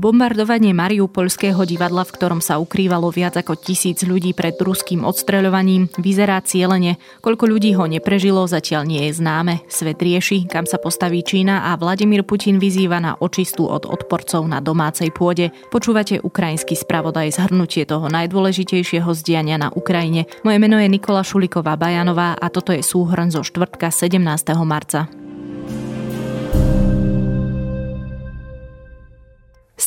Bombardovanie 0.00 0.72
Mariupolského 0.72 1.60
divadla, 1.68 2.08
v 2.08 2.14
ktorom 2.16 2.40
sa 2.40 2.56
ukrývalo 2.56 3.12
viac 3.12 3.36
ako 3.36 3.52
tisíc 3.60 4.00
ľudí 4.00 4.32
pred 4.32 4.56
ruským 4.56 5.04
odstreľovaním, 5.04 5.92
vyzerá 6.00 6.40
cieľene. 6.40 6.96
Koľko 7.20 7.44
ľudí 7.44 7.76
ho 7.76 7.84
neprežilo, 7.84 8.48
zatiaľ 8.48 8.88
nie 8.88 9.04
je 9.04 9.20
známe. 9.20 9.60
Svet 9.68 10.00
rieši, 10.00 10.48
kam 10.48 10.64
sa 10.64 10.80
postaví 10.80 11.20
Čína 11.20 11.68
a 11.68 11.76
Vladimír 11.76 12.24
Putin 12.24 12.56
vyzýva 12.56 12.96
na 12.96 13.12
očistu 13.20 13.68
od 13.68 13.84
odporcov 13.84 14.40
na 14.48 14.64
domácej 14.64 15.12
pôde. 15.12 15.52
Počúvate 15.68 16.24
ukrajinský 16.24 16.80
spravodaj 16.80 17.36
zhrnutie 17.36 17.84
toho 17.84 18.08
najdôležitejšieho 18.08 19.12
zdiania 19.12 19.60
na 19.60 19.68
Ukrajine. 19.68 20.24
Moje 20.48 20.56
meno 20.56 20.80
je 20.80 20.88
Nikola 20.88 21.20
Šuliková 21.20 21.76
Bajanová 21.76 22.40
a 22.40 22.48
toto 22.48 22.72
je 22.72 22.80
súhrn 22.80 23.28
zo 23.28 23.44
štvrtka 23.44 23.92
17. 23.92 24.16
marca. 24.64 25.19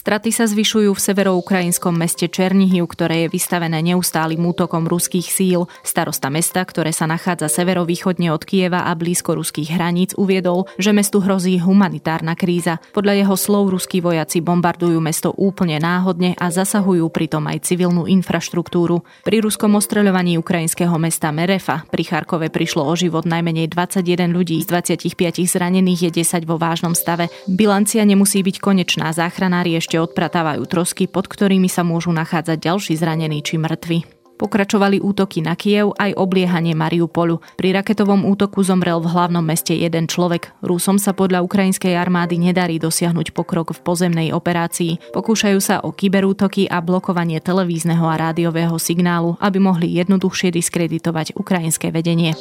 Straty 0.03 0.35
sa 0.35 0.43
zvyšujú 0.43 0.91
v 0.91 0.99
severoukrajinskom 0.99 1.95
meste 1.95 2.27
Černihiv, 2.27 2.91
ktoré 2.91 3.23
je 3.23 3.39
vystavené 3.39 3.79
neustálým 3.79 4.43
útokom 4.43 4.83
ruských 4.83 5.23
síl. 5.23 5.71
Starosta 5.79 6.27
mesta, 6.27 6.59
ktoré 6.59 6.91
sa 6.91 7.07
nachádza 7.07 7.47
severovýchodne 7.47 8.27
od 8.35 8.43
Kieva 8.43 8.83
a 8.83 8.91
blízko 8.99 9.39
ruských 9.39 9.71
hraníc, 9.71 10.11
uviedol, 10.19 10.67
že 10.75 10.91
mestu 10.91 11.23
hrozí 11.23 11.55
humanitárna 11.55 12.35
kríza. 12.35 12.83
Podľa 12.91 13.23
jeho 13.23 13.35
slov 13.39 13.71
ruskí 13.71 14.03
vojaci 14.03 14.43
bombardujú 14.43 14.99
mesto 14.99 15.31
úplne 15.39 15.79
náhodne 15.79 16.35
a 16.35 16.51
zasahujú 16.51 17.07
pritom 17.07 17.47
aj 17.47 17.63
civilnú 17.63 18.03
infraštruktúru. 18.03 19.07
Pri 19.23 19.39
ruskom 19.39 19.71
ostreľovaní 19.79 20.35
ukrajinského 20.35 20.99
mesta 20.99 21.31
Merefa 21.31 21.87
pri 21.87 22.03
Charkove 22.03 22.51
prišlo 22.51 22.83
o 22.83 22.91
život 22.99 23.23
najmenej 23.23 23.71
21 23.71 24.35
ľudí, 24.35 24.59
z 24.59 24.67
25 24.67 25.47
zranených 25.47 26.11
je 26.11 26.27
10 26.27 26.43
vo 26.43 26.59
vážnom 26.59 26.91
stave. 26.91 27.31
Bilancia 27.47 28.03
nemusí 28.03 28.43
byť 28.43 28.59
konečná, 28.59 29.07
záchranári 29.15 29.79
ešte 29.79 29.92
odpratávajú 30.01 30.63
trosky, 30.65 31.05
pod 31.05 31.29
ktorými 31.29 31.67
sa 31.67 31.85
môžu 31.85 32.09
nachádzať 32.15 32.57
ďalší 32.57 32.93
zranení 32.97 33.43
či 33.43 33.59
mŕtvi. 33.59 34.23
Pokračovali 34.33 34.99
útoky 34.99 35.45
na 35.45 35.53
Kiev 35.53 35.93
aj 35.95 36.17
obliehanie 36.17 36.73
Mariupolu. 36.73 37.39
Pri 37.55 37.69
raketovom 37.71 38.25
útoku 38.25 38.65
zomrel 38.65 38.99
v 38.99 39.07
hlavnom 39.07 39.45
meste 39.45 39.77
jeden 39.77 40.09
človek. 40.09 40.51
Rusom 40.65 40.97
sa 40.97 41.13
podľa 41.13 41.45
ukrajinskej 41.45 41.93
armády 41.93 42.41
nedarí 42.41 42.81
dosiahnuť 42.81 43.31
pokrok 43.31 43.71
v 43.71 43.79
pozemnej 43.85 44.35
operácii. 44.35 45.15
Pokúšajú 45.15 45.59
sa 45.61 45.79
o 45.85 45.93
kyberútoky 45.93 46.65
a 46.67 46.81
blokovanie 46.81 47.39
televízneho 47.39 48.03
a 48.03 48.19
rádiového 48.19 48.75
signálu, 48.81 49.37
aby 49.37 49.61
mohli 49.61 50.01
jednoduchšie 50.01 50.49
diskreditovať 50.49 51.37
ukrajinské 51.37 51.93
vedenie. 51.93 52.33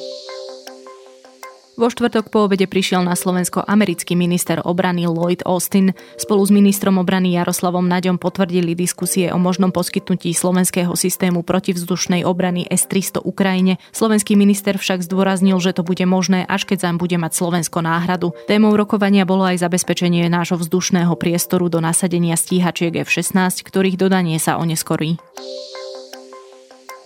Vo 1.72 1.88
štvrtok 1.88 2.28
po 2.28 2.44
obede 2.44 2.68
prišiel 2.68 3.00
na 3.00 3.16
Slovensko 3.16 3.64
americký 3.64 4.12
minister 4.12 4.60
obrany 4.60 5.08
Lloyd 5.08 5.40
Austin. 5.48 5.96
Spolu 6.20 6.44
s 6.44 6.52
ministrom 6.52 7.00
obrany 7.00 7.32
Jaroslavom 7.32 7.88
Naďom 7.88 8.20
potvrdili 8.20 8.76
diskusie 8.76 9.32
o 9.32 9.40
možnom 9.40 9.72
poskytnutí 9.72 10.36
slovenského 10.36 10.92
systému 10.92 11.40
protivzdušnej 11.40 12.28
obrany 12.28 12.68
S-300 12.68 13.24
Ukrajine. 13.24 13.80
Slovenský 13.88 14.36
minister 14.36 14.76
však 14.76 15.00
zdôraznil, 15.00 15.56
že 15.64 15.72
to 15.72 15.80
bude 15.80 16.04
možné, 16.04 16.44
až 16.44 16.68
keď 16.68 16.92
zaň 16.92 17.00
bude 17.00 17.16
mať 17.16 17.40
Slovensko 17.40 17.80
náhradu. 17.80 18.36
Témou 18.44 18.76
rokovania 18.76 19.24
bolo 19.24 19.48
aj 19.48 19.64
zabezpečenie 19.64 20.28
nášho 20.28 20.60
vzdušného 20.60 21.16
priestoru 21.16 21.72
do 21.72 21.80
nasadenia 21.80 22.36
stíhačiek 22.36 23.00
F-16, 23.00 23.64
ktorých 23.64 23.96
dodanie 23.96 24.36
sa 24.36 24.60
oneskorí. 24.60 25.16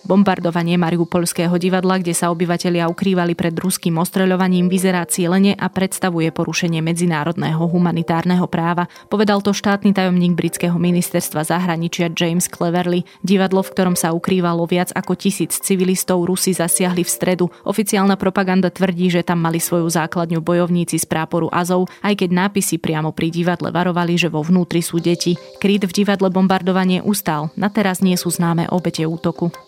Bombardovanie 0.07 0.79
Mariupolského 0.79 1.51
divadla, 1.59 1.99
kde 1.99 2.15
sa 2.15 2.31
obyvatelia 2.31 2.87
ukrývali 2.87 3.35
pred 3.35 3.51
ruským 3.51 3.99
ostreľovaním, 3.99 4.71
vyzerá 4.71 5.03
cieľene 5.03 5.59
a 5.59 5.67
predstavuje 5.67 6.31
porušenie 6.31 6.79
medzinárodného 6.79 7.67
humanitárneho 7.67 8.47
práva. 8.47 8.87
Povedal 9.11 9.43
to 9.43 9.51
štátny 9.51 9.91
tajomník 9.91 10.31
britského 10.31 10.79
ministerstva 10.79 11.43
zahraničia 11.43 12.07
James 12.07 12.47
Cleverly. 12.47 13.03
Divadlo, 13.19 13.59
v 13.67 13.71
ktorom 13.75 13.99
sa 13.99 14.15
ukrývalo 14.15 14.63
viac 14.63 14.95
ako 14.95 15.19
tisíc 15.19 15.59
civilistov, 15.59 16.23
Rusi 16.23 16.55
zasiahli 16.55 17.03
v 17.03 17.11
stredu. 17.11 17.45
Oficiálna 17.67 18.15
propaganda 18.15 18.71
tvrdí, 18.71 19.11
že 19.11 19.27
tam 19.27 19.43
mali 19.43 19.59
svoju 19.59 19.91
základňu 19.91 20.39
bojovníci 20.39 21.03
z 21.03 21.03
práporu 21.03 21.51
Azov, 21.51 21.91
aj 21.99 22.23
keď 22.23 22.47
nápisy 22.47 22.79
priamo 22.79 23.11
pri 23.11 23.27
divadle 23.27 23.75
varovali, 23.75 24.15
že 24.15 24.31
vo 24.31 24.39
vnútri 24.39 24.79
sú 24.79 25.03
deti. 25.03 25.35
Kryt 25.59 25.83
v 25.83 25.91
divadle 25.91 26.31
bombardovanie 26.31 27.03
ustal. 27.03 27.51
Na 27.59 27.67
teraz 27.67 27.99
nie 27.99 28.15
sú 28.15 28.31
známe 28.31 28.71
obete 28.71 29.03
útoku. 29.03 29.66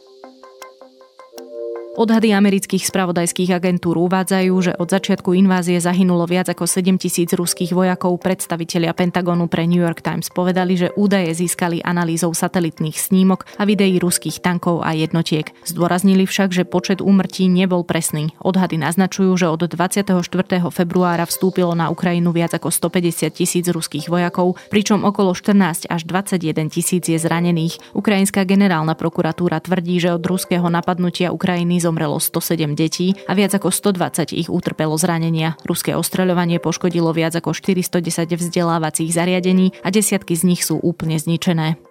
Odhady 1.99 2.31
amerických 2.31 2.87
spravodajských 2.87 3.59
agentúr 3.59 3.99
uvádzajú, 3.99 4.53
že 4.63 4.71
od 4.79 4.87
začiatku 4.87 5.35
invázie 5.35 5.83
zahynulo 5.83 6.23
viac 6.31 6.47
ako 6.47 6.63
7 6.63 6.95
tisíc 6.95 7.27
ruských 7.35 7.75
vojakov. 7.75 8.15
Predstavitelia 8.23 8.95
Pentagonu 8.95 9.51
pre 9.51 9.67
New 9.67 9.83
York 9.83 9.99
Times 9.99 10.31
povedali, 10.31 10.79
že 10.79 10.95
údaje 10.95 11.27
získali 11.35 11.83
analýzou 11.83 12.31
satelitných 12.31 12.95
snímok 12.95 13.43
a 13.59 13.67
videí 13.67 13.99
ruských 13.99 14.39
tankov 14.39 14.79
a 14.79 14.95
jednotiek. 14.95 15.51
Zdôraznili 15.67 16.23
však, 16.23 16.55
že 16.55 16.63
počet 16.63 17.03
úmrtí 17.03 17.51
nebol 17.51 17.83
presný. 17.83 18.31
Odhady 18.39 18.79
naznačujú, 18.79 19.35
že 19.35 19.51
od 19.51 19.67
24. 19.67 20.23
februára 20.71 21.27
vstúpilo 21.27 21.75
na 21.75 21.91
Ukrajinu 21.91 22.31
viac 22.31 22.55
ako 22.55 22.71
150 22.71 23.27
tisíc 23.35 23.67
ruských 23.67 24.07
vojakov, 24.07 24.55
pričom 24.71 25.03
okolo 25.03 25.35
14 25.35 25.91
až 25.91 26.07
21 26.07 26.71
tisíc 26.71 27.11
je 27.11 27.19
zranených. 27.19 27.91
Ukrajinská 27.91 28.47
generálna 28.47 28.95
prokuratúra 28.95 29.59
tvrdí, 29.59 29.99
že 29.99 30.15
od 30.15 30.23
ruského 30.23 30.71
napadnutia 30.71 31.35
Ukrajiny 31.35 31.88
zomrelo 31.89 32.21
107 32.21 32.77
detí 32.77 33.17
a 33.25 33.33
viac 33.33 33.57
ako 33.57 33.73
120 33.73 34.37
ich 34.37 34.53
utrpelo 34.53 34.93
zranenia. 35.01 35.57
Ruské 35.65 35.97
ostreľovanie 35.97 36.61
poškodilo 36.61 37.09
viac 37.17 37.33
ako 37.33 37.57
410 37.57 38.29
vzdelávacích 38.37 39.09
zariadení 39.09 39.73
a 39.81 39.89
desiatky 39.89 40.37
z 40.37 40.45
nich 40.45 40.61
sú 40.61 40.77
úplne 40.77 41.17
zničené. 41.17 41.88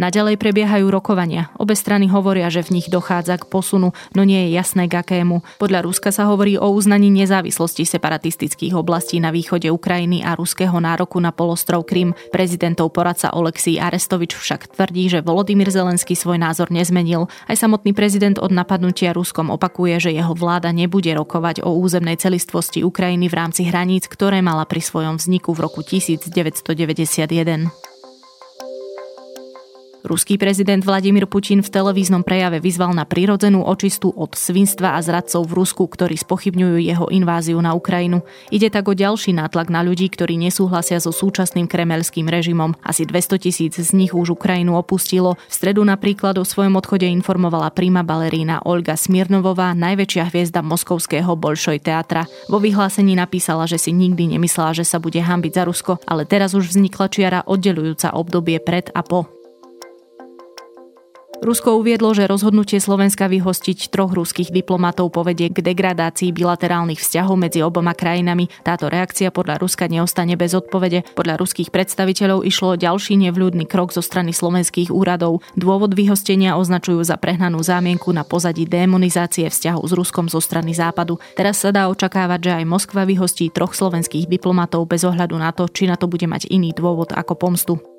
Naďalej 0.00 0.40
prebiehajú 0.40 0.88
rokovania. 0.88 1.52
Obe 1.60 1.76
strany 1.76 2.08
hovoria, 2.08 2.48
že 2.48 2.64
v 2.64 2.80
nich 2.80 2.88
dochádza 2.88 3.36
k 3.36 3.44
posunu, 3.44 3.92
no 4.16 4.22
nie 4.24 4.48
je 4.48 4.56
jasné 4.56 4.88
k 4.88 4.96
akému. 4.96 5.44
Podľa 5.60 5.84
Ruska 5.84 6.08
sa 6.08 6.24
hovorí 6.24 6.56
o 6.56 6.72
uznaní 6.72 7.12
nezávislosti 7.12 7.84
separatistických 7.84 8.72
oblastí 8.72 9.20
na 9.20 9.28
východe 9.28 9.68
Ukrajiny 9.68 10.24
a 10.24 10.32
ruského 10.40 10.72
nároku 10.80 11.20
na 11.20 11.36
polostrov 11.36 11.84
Krym. 11.84 12.16
Prezidentov 12.32 12.96
poradca 12.96 13.36
Oleksij 13.36 13.76
Arestovič 13.76 14.40
však 14.40 14.72
tvrdí, 14.72 15.12
že 15.12 15.20
Volodymyr 15.20 15.68
Zelenský 15.68 16.16
svoj 16.16 16.40
názor 16.40 16.72
nezmenil. 16.72 17.28
Aj 17.44 17.60
samotný 17.60 17.92
prezident 17.92 18.40
od 18.40 18.56
napadnutia 18.56 19.12
Ruskom 19.12 19.52
opakuje, 19.52 20.00
že 20.00 20.16
jeho 20.16 20.32
vláda 20.32 20.72
nebude 20.72 21.12
rokovať 21.12 21.60
o 21.60 21.76
územnej 21.76 22.16
celistvosti 22.16 22.80
Ukrajiny 22.80 23.28
v 23.28 23.36
rámci 23.36 23.68
hraníc, 23.68 24.08
ktoré 24.08 24.40
mala 24.40 24.64
pri 24.64 24.80
svojom 24.80 25.20
vzniku 25.20 25.52
v 25.52 25.68
roku 25.68 25.84
1991. 25.84 27.89
Ruský 30.00 30.40
prezident 30.40 30.80
Vladimír 30.80 31.28
Putin 31.28 31.60
v 31.60 31.68
televíznom 31.68 32.24
prejave 32.24 32.56
vyzval 32.56 32.96
na 32.96 33.04
prirodzenú 33.04 33.60
očistu 33.68 34.08
od 34.08 34.32
svinstva 34.32 34.96
a 34.96 35.04
zradcov 35.04 35.44
v 35.44 35.60
Rusku, 35.60 35.84
ktorí 35.84 36.16
spochybňujú 36.16 36.76
jeho 36.80 37.06
inváziu 37.12 37.60
na 37.60 37.76
Ukrajinu. 37.76 38.24
Ide 38.48 38.72
tak 38.72 38.88
o 38.88 38.96
ďalší 38.96 39.36
nátlak 39.36 39.68
na 39.68 39.84
ľudí, 39.84 40.08
ktorí 40.08 40.40
nesúhlasia 40.40 40.96
so 41.04 41.12
súčasným 41.12 41.68
kremelským 41.68 42.32
režimom. 42.32 42.72
Asi 42.80 43.04
200 43.04 43.44
tisíc 43.44 43.76
z 43.76 43.92
nich 43.92 44.16
už 44.16 44.40
Ukrajinu 44.40 44.80
opustilo. 44.80 45.36
V 45.36 45.52
stredu 45.52 45.84
napríklad 45.84 46.40
o 46.40 46.48
svojom 46.48 46.80
odchode 46.80 47.04
informovala 47.04 47.68
prima 47.68 48.00
balerína 48.00 48.64
Olga 48.64 48.96
Smirnovová, 48.96 49.76
najväčšia 49.76 50.32
hviezda 50.32 50.64
moskovského 50.64 51.36
Bolšoj 51.36 51.76
teatra. 51.84 52.24
Vo 52.48 52.56
vyhlásení 52.56 53.12
napísala, 53.12 53.68
že 53.68 53.76
si 53.76 53.92
nikdy 53.92 54.32
nemyslela, 54.32 54.72
že 54.72 54.88
sa 54.88 54.96
bude 54.96 55.20
hambiť 55.20 55.52
za 55.52 55.62
Rusko, 55.68 55.92
ale 56.08 56.24
teraz 56.24 56.56
už 56.56 56.72
vznikla 56.72 57.06
čiara 57.12 57.40
oddelujúca 57.44 58.16
obdobie 58.16 58.56
pred 58.64 58.88
a 58.96 59.04
po. 59.04 59.39
Rusko 61.50 61.82
uviedlo, 61.82 62.14
že 62.14 62.30
rozhodnutie 62.30 62.78
Slovenska 62.78 63.26
vyhostiť 63.26 63.90
troch 63.90 64.14
ruských 64.14 64.54
diplomatov 64.54 65.10
povedie 65.10 65.50
k 65.50 65.58
degradácii 65.58 66.30
bilaterálnych 66.30 67.02
vzťahov 67.02 67.34
medzi 67.34 67.58
oboma 67.66 67.90
krajinami. 67.90 68.46
Táto 68.62 68.86
reakcia 68.86 69.34
podľa 69.34 69.58
Ruska 69.58 69.90
neostane 69.90 70.38
bez 70.38 70.54
odpovede. 70.54 71.02
Podľa 71.18 71.42
ruských 71.42 71.74
predstaviteľov 71.74 72.46
išlo 72.46 72.66
o 72.70 72.78
ďalší 72.78 73.18
nevľúdny 73.26 73.66
krok 73.66 73.90
zo 73.90 73.98
strany 73.98 74.30
slovenských 74.30 74.94
úradov. 74.94 75.42
Dôvod 75.58 75.98
vyhostenia 75.98 76.54
označujú 76.54 77.02
za 77.02 77.18
prehnanú 77.18 77.58
zámienku 77.66 78.14
na 78.14 78.22
pozadí 78.22 78.62
demonizácie 78.62 79.50
vzťahov 79.50 79.90
s 79.90 79.92
Ruskom 79.98 80.30
zo 80.30 80.38
strany 80.38 80.70
Západu. 80.70 81.18
Teraz 81.34 81.66
sa 81.66 81.74
dá 81.74 81.90
očakávať, 81.90 82.46
že 82.46 82.52
aj 82.62 82.70
Moskva 82.70 83.02
vyhostí 83.02 83.50
troch 83.50 83.74
slovenských 83.74 84.30
diplomatov 84.30 84.86
bez 84.86 85.02
ohľadu 85.02 85.34
na 85.34 85.50
to, 85.50 85.66
či 85.66 85.90
na 85.90 85.98
to 85.98 86.06
bude 86.06 86.30
mať 86.30 86.46
iný 86.46 86.70
dôvod 86.70 87.10
ako 87.10 87.34
pomstu. 87.34 87.89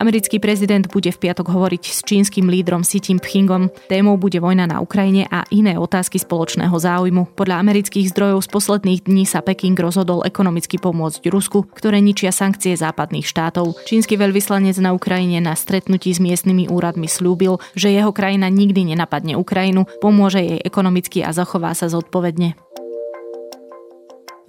Americký 0.00 0.40
prezident 0.40 0.88
bude 0.88 1.12
v 1.12 1.20
piatok 1.28 1.52
hovoriť 1.52 1.84
s 1.84 2.00
čínskym 2.08 2.48
lídrom 2.48 2.80
Xi 2.80 3.04
Jinpingom. 3.04 3.68
Témou 3.84 4.16
bude 4.16 4.40
vojna 4.40 4.64
na 4.64 4.80
Ukrajine 4.80 5.28
a 5.28 5.44
iné 5.52 5.76
otázky 5.76 6.16
spoločného 6.16 6.72
záujmu. 6.72 7.36
Podľa 7.36 7.60
amerických 7.60 8.08
zdrojov 8.08 8.40
z 8.40 8.48
posledných 8.48 9.04
dní 9.04 9.28
sa 9.28 9.44
Peking 9.44 9.76
rozhodol 9.76 10.24
ekonomicky 10.24 10.80
pomôcť 10.80 11.20
Rusku, 11.28 11.68
ktoré 11.76 12.00
ničia 12.00 12.32
sankcie 12.32 12.80
západných 12.80 13.28
štátov. 13.28 13.76
Čínsky 13.84 14.16
veľvyslanec 14.16 14.80
na 14.80 14.96
Ukrajine 14.96 15.44
na 15.44 15.52
stretnutí 15.52 16.16
s 16.16 16.18
miestnymi 16.24 16.72
úradmi 16.72 17.04
slúbil, 17.04 17.60
že 17.76 17.92
jeho 17.92 18.16
krajina 18.16 18.48
nikdy 18.48 18.96
nenapadne 18.96 19.36
Ukrajinu, 19.36 19.84
pomôže 20.00 20.40
jej 20.40 20.64
ekonomicky 20.64 21.20
a 21.20 21.36
zachová 21.36 21.76
sa 21.76 21.92
zodpovedne. 21.92 22.56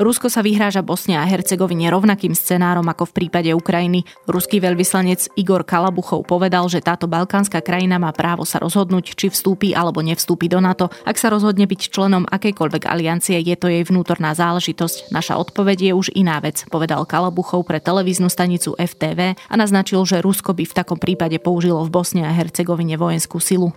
Rusko 0.01 0.33
sa 0.33 0.41
vyhráža 0.41 0.81
Bosne 0.81 1.21
a 1.21 1.29
Hercegovine 1.29 1.85
rovnakým 1.93 2.33
scenárom 2.33 2.89
ako 2.89 3.13
v 3.13 3.15
prípade 3.21 3.53
Ukrajiny. 3.53 4.01
Ruský 4.25 4.57
veľvyslanec 4.57 5.29
Igor 5.37 5.61
Kalabuchov 5.61 6.25
povedal, 6.25 6.65
že 6.73 6.81
táto 6.81 7.05
balkánska 7.05 7.61
krajina 7.61 8.01
má 8.01 8.09
právo 8.09 8.41
sa 8.41 8.57
rozhodnúť, 8.57 9.13
či 9.13 9.29
vstúpi 9.29 9.77
alebo 9.77 10.01
nevstúpi 10.01 10.49
do 10.49 10.57
NATO. 10.57 10.89
Ak 11.05 11.21
sa 11.21 11.29
rozhodne 11.29 11.69
byť 11.69 11.93
členom 11.93 12.25
akejkoľvek 12.25 12.89
aliancie, 12.89 13.37
je 13.45 13.53
to 13.53 13.69
jej 13.69 13.85
vnútorná 13.85 14.33
záležitosť. 14.33 15.13
Naša 15.13 15.37
odpoveď 15.37 15.77
je 15.85 15.93
už 15.93 16.17
iná 16.17 16.41
vec, 16.41 16.65
povedal 16.73 17.05
Kalabuchov 17.05 17.69
pre 17.69 17.77
televíznu 17.77 18.33
stanicu 18.33 18.73
FTV 18.81 19.37
a 19.37 19.53
naznačil, 19.53 20.01
že 20.09 20.25
Rusko 20.25 20.57
by 20.57 20.65
v 20.65 20.77
takom 20.81 20.97
prípade 20.97 21.37
použilo 21.37 21.85
v 21.85 21.93
Bosne 21.93 22.25
a 22.25 22.33
Hercegovine 22.33 22.97
vojenskú 22.97 23.37
silu. 23.37 23.69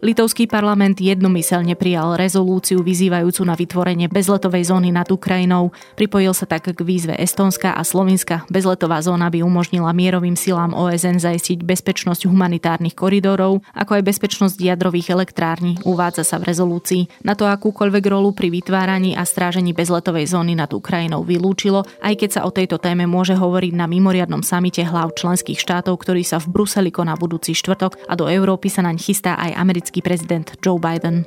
Litovský 0.00 0.48
parlament 0.48 0.96
jednomyselne 0.96 1.76
prijal 1.76 2.16
rezolúciu 2.16 2.80
vyzývajúcu 2.80 3.44
na 3.44 3.52
vytvorenie 3.52 4.08
bezletovej 4.08 4.72
zóny 4.72 4.96
nad 4.96 5.04
Ukrajinou. 5.12 5.76
Pripojil 5.92 6.32
sa 6.32 6.48
tak 6.48 6.72
k 6.72 6.80
výzve 6.80 7.12
Estónska 7.20 7.76
a 7.76 7.84
Slovinska. 7.84 8.48
Bezletová 8.48 9.04
zóna 9.04 9.28
by 9.28 9.44
umožnila 9.44 9.92
mierovým 9.92 10.40
silám 10.40 10.72
OSN 10.72 11.20
zajistiť 11.20 11.60
bezpečnosť 11.60 12.24
humanitárnych 12.24 12.96
koridorov, 12.96 13.60
ako 13.76 14.00
aj 14.00 14.08
bezpečnosť 14.08 14.56
jadrových 14.56 15.12
elektrární, 15.12 15.76
uvádza 15.84 16.24
sa 16.24 16.40
v 16.40 16.48
rezolúcii. 16.48 17.20
Na 17.20 17.36
to 17.36 17.44
akúkoľvek 17.44 18.04
rolu 18.08 18.32
pri 18.32 18.48
vytváraní 18.48 19.12
a 19.12 19.28
strážení 19.28 19.76
bezletovej 19.76 20.32
zóny 20.32 20.56
nad 20.56 20.72
Ukrajinou 20.72 21.28
vylúčilo, 21.28 21.84
aj 22.00 22.24
keď 22.24 22.40
sa 22.40 22.44
o 22.48 22.50
tejto 22.56 22.80
téme 22.80 23.04
môže 23.04 23.36
hovoriť 23.36 23.76
na 23.76 23.84
mimoriadnom 23.84 24.40
samite 24.40 24.80
hlav 24.80 25.12
členských 25.12 25.60
štátov, 25.60 25.92
ktorý 26.00 26.24
sa 26.24 26.40
v 26.40 26.48
Bruseli 26.56 26.88
koná 26.88 27.20
budúci 27.20 27.52
štvrtok 27.52 28.08
a 28.08 28.16
do 28.16 28.32
Európy 28.32 28.72
sa 28.72 28.80
naň 28.80 28.96
chystá 28.96 29.36
aj 29.36 29.60
americký 29.60 29.89
americký 29.90 30.06
prezident 30.06 30.46
Joe 30.62 30.78
Biden. 30.78 31.26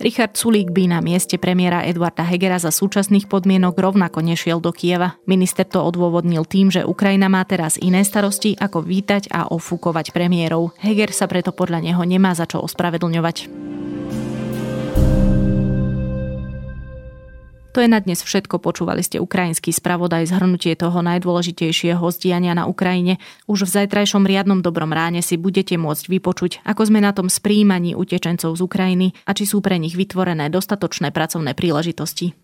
Richard 0.00 0.32
Sulík 0.38 0.72
by 0.72 0.96
na 0.96 0.98
mieste 1.02 1.36
premiéra 1.36 1.84
Eduarda 1.84 2.24
Hegera 2.24 2.56
za 2.56 2.72
súčasných 2.72 3.28
podmienok 3.28 3.76
rovnako 3.76 4.24
nešiel 4.24 4.62
do 4.62 4.72
Kieva. 4.72 5.20
Minister 5.28 5.66
to 5.66 5.82
odôvodnil 5.82 6.48
tým, 6.48 6.72
že 6.72 6.86
Ukrajina 6.86 7.28
má 7.28 7.44
teraz 7.44 7.76
iné 7.76 8.00
starosti, 8.00 8.56
ako 8.56 8.80
vítať 8.80 9.28
a 9.28 9.50
ofúkovať 9.52 10.14
premiérov. 10.16 10.72
Heger 10.80 11.12
sa 11.12 11.28
preto 11.28 11.52
podľa 11.52 11.84
neho 11.84 12.00
nemá 12.06 12.32
za 12.32 12.48
čo 12.48 12.64
ospravedlňovať. 12.64 13.59
To 17.70 17.78
je 17.78 17.86
na 17.86 18.02
dnes 18.02 18.18
všetko. 18.18 18.58
Počúvali 18.58 18.98
ste 19.06 19.22
ukrajinský 19.22 19.70
spravodaj 19.70 20.26
zhrnutie 20.26 20.74
toho 20.74 21.06
najdôležitejšieho 21.06 22.02
zdiania 22.10 22.50
na 22.50 22.66
Ukrajine. 22.66 23.22
Už 23.46 23.62
v 23.62 23.86
zajtrajšom 23.86 24.26
riadnom 24.26 24.58
dobrom 24.58 24.90
ráne 24.90 25.22
si 25.22 25.38
budete 25.38 25.78
môcť 25.78 26.10
vypočuť, 26.10 26.66
ako 26.66 26.90
sme 26.90 26.98
na 26.98 27.14
tom 27.14 27.30
s 27.30 27.38
príjmaní 27.38 27.94
utečencov 27.94 28.58
z 28.58 28.60
Ukrajiny 28.66 29.14
a 29.22 29.30
či 29.38 29.46
sú 29.46 29.62
pre 29.62 29.78
nich 29.78 29.94
vytvorené 29.94 30.50
dostatočné 30.50 31.14
pracovné 31.14 31.54
príležitosti. 31.54 32.34